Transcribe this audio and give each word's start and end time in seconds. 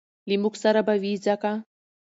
له 0.29 0.35
موږ 0.43 0.53
سره 0.63 0.81
به 0.87 0.95
وي 1.01 1.13
ځکه 1.25 1.51